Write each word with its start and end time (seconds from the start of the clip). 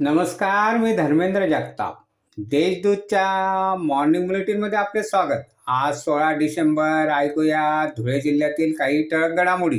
नमस्कार 0.00 0.76
मी 0.76 0.96
धर्मेंद्र 0.96 1.46
जगताप. 1.46 1.94
देशदूतच्या 2.38 3.74
मॉर्निंग 3.78 4.26
बुलेटिनमध्ये 4.26 4.78
आपले 4.78 5.02
स्वागत. 5.02 5.42
आज 5.66 5.96
सोळा 5.96 6.32
डिसेंबर 6.32 7.08
ऐकूया 7.16 7.88
धुळे 7.96 8.20
जिल्ह्यातील 8.20 8.72
काही 8.72 9.02
ठळक 9.08 9.30
घडामोडी. 9.30 9.78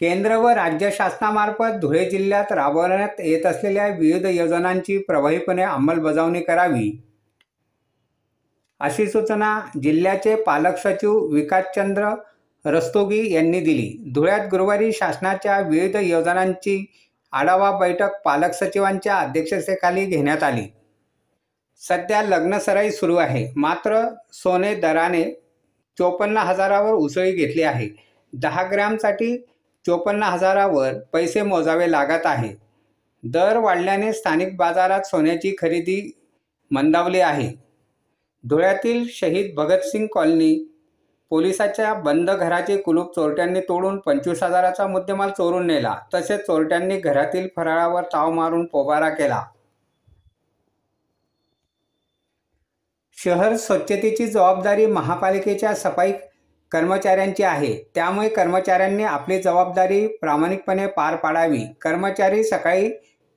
केंद्र 0.00 0.36
व 0.36 0.48
राज्य 0.48 0.90
शासनामार्फत 0.92 1.78
धुळे 1.80 2.10
जिल्ह्यात 2.10 2.52
राबवण्यात 2.52 3.20
येत 3.20 3.46
असलेल्या 3.46 3.86
विविध 3.86 4.26
योजनांची 4.26 4.98
प्रभावीपणे 4.98 5.62
अंमलबजावणी 5.62 6.40
करावी. 6.40 7.02
अशी 8.80 9.06
सूचना 9.06 9.60
जिल्ह्याचे 9.82 10.34
पालक 10.34 10.76
सचिव 10.76 11.18
विकासचंद्र 11.18 12.10
रस्तोगी 12.64 13.34
यांनी 13.34 13.60
दिली. 13.60 14.12
धुळ्यात 14.14 14.40
गुरुवारी 14.50 14.92
शासनाच्या 14.92 15.60
विविध 15.60 15.96
योजनांची 15.96 16.84
आढावा 17.32 17.78
बैठक 17.78 18.10
पालक 18.24 18.52
सचिवांच्या 18.52 19.16
अध्यक्षतेखाली 19.16 20.04
घेण्यात 20.06 20.42
आली. 20.42 20.66
सध्या 21.78 22.22
लग्नसराई 22.22 22.90
सुरू 22.90 23.16
आहे. 23.16 23.52
मात्र 23.56 24.08
सोने 24.32 24.74
दराने 24.74 25.24
चोपन्न 25.98 26.36
हजारावर 26.36 26.92
उसळी 26.92 27.32
घेतली 27.32 27.62
आहे. 27.62 27.88
दहा 28.32 28.62
ग्रॅमसाठी 28.62 29.36
चोपन्न 29.86 30.22
हजारावर 30.22 30.92
पैसे 31.12 31.42
मोजावे 31.42 31.90
लागत 31.90 32.26
आहे. 32.26 32.54
दर 33.22 33.56
वाढल्याने 33.56 34.12
स्थानिक 34.12 34.56
बाजारात 34.56 35.00
सोन्याची 35.00 35.56
खरेदी 35.58 36.18
मंदावली 36.70 37.20
आहे. 37.20 37.52
धुळ्यातील 38.44 39.06
शहीद 39.08 39.54
भगतसिंग 39.54 40.06
कॉलनी 40.06 40.77
पोलिसाच्या 41.30 41.92
बंद 41.94 42.30
घराचे 42.30 42.76
कुलूप 42.76 43.14
चोरट्यांनी 43.14 43.60
तोडून 43.60 43.98
पंचवीस 43.98 44.42
हजाराचा 44.42 44.86
मुद्देमाल 44.86 45.30
चोरून 45.30 45.66
नेला. 45.66 45.94
तसेच 46.14 46.46
चोरट्यांनी 46.46 46.96
घरातील 47.00 47.48
फराळावर 47.56 48.04
ताव 48.12 48.30
मारून 48.32 48.64
पोबारा 48.66 49.08
केला. 49.08 49.42
शहर 53.18 53.56
स्वच्छतेची 53.56 54.26
जबाबदारी 54.26 54.86
महापालिकेच्या 54.86 55.74
सफाई 55.74 56.12
कर्मचाऱ्यांची 56.72 57.42
आहे. 57.42 57.74
त्यामुळे 57.94 58.28
कर्मचाऱ्यांनी 58.28 59.04
आपली 59.04 59.40
जबाबदारी 59.42 60.06
प्रामाणिकपणे 60.20 60.86
पार 60.86 61.16
पाडावी. 61.16 61.64
कर्मचारी 61.82 62.44
सकाळी 62.44 62.90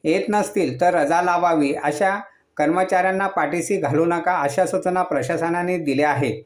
येत 0.03 0.29
नसतील 0.29 0.79
तर 0.81 0.93
रजा 0.93 1.21
लावावी 1.21 1.73
अशा 1.83 2.19
कर्मचाऱ्यांना 2.57 3.27
पाठीशी 3.27 3.77
घालू 3.77 4.05
नका 4.05 4.35
अशा 4.41 4.65
सूचना 4.65 5.03
प्रशासनाने 5.03 5.77
दिल्या 5.77 6.09
आहेत. 6.11 6.43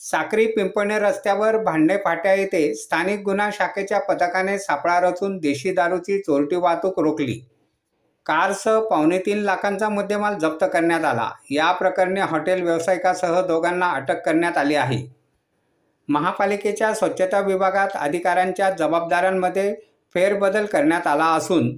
साक्री 0.00 0.46
पिंपणे 0.46 0.98
रस्त्यावर 0.98 1.56
भांडे 1.56 1.96
फाट्या 1.96 2.34
येथे 2.34 2.74
स्थानिक 2.74 3.22
गुन्हा 3.22 3.48
शाखेच्या 3.52 3.98
पथकाने 3.98 4.58
सापळा 4.58 4.98
रचून 5.00 5.36
देशी 5.38 5.72
दारूची 5.72 6.18
चोरटी 6.18 6.56
वाहतूक 6.56 7.00
रोखली. 7.00 7.38
कारसह 8.26 8.78
पावणे 8.80 9.18
तीन 9.18 9.38
लाखांचा 9.38 9.88
मुद्देमाल 9.88 10.38
जप्त 10.38 10.64
करण्यात 10.72 11.04
आला. 11.04 11.30
या 11.50 11.72
प्रकरणी 11.72 12.20
हॉटेल 12.20 12.62
व्यावसायिकासह 12.62 13.40
दोघांना 13.40 13.90
अटक 13.90 14.24
करण्यात 14.26 14.58
आली 14.58 14.74
आहे. 14.74 15.02
महापालिकेच्या 16.08 16.94
स्वच्छता 16.94 17.40
विभागात 17.40 17.88
अधिकाऱ्यांच्या 17.94 18.70
जबाबदाऱ्यांमध्ये 18.70 19.74
फेरबदल 20.14 20.66
करण्यात 20.66 21.06
आला 21.06 21.24
असून 21.24 21.76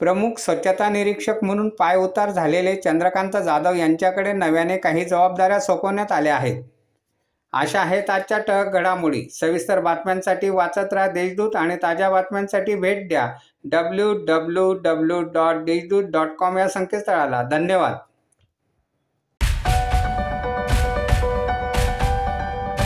प्रमुख 0.00 0.38
स्वच्छता 0.38 0.88
निरीक्षक 0.88 1.34
म्हणून 1.42 1.68
पायउतार 1.68 2.30
झालेले 2.30 2.76
चंद्रकांत 2.76 3.36
जाधव 3.36 3.74
यांच्याकडे 3.74 4.32
नव्याने 4.32 4.76
काही 4.76 5.04
जबाबदाऱ्या 5.04 5.60
सोपवण्यात 5.60 6.12
आल्या 6.12 6.36
आहेत. 6.36 6.62
अशा 7.52 7.80
आहेत 7.80 8.10
आजच्या 8.10 8.38
टक 8.38 8.70
घडामोडी. 8.72 9.28
सविस्तर 9.30 9.80
बातम्यांसाठी 9.80 10.48
वाचत 10.48 10.92
राहा 10.92 11.06
देशदूत 11.06 11.56
आणि 11.56 11.76
ताज्या 11.76 12.10
बातम्यांसाठी 12.10 12.74
भेट 12.74 13.08
द्या. 13.08 13.32
W 13.64 14.12
W 14.24 14.72
W 14.74 15.22
dot 15.22 15.56
Deshdoot 15.56 16.04
dot 16.04 16.28
com 16.38 16.58
या 16.58 16.68
संकेतस्थळाला. 16.68 17.42
धन्यवाद. 17.42 17.94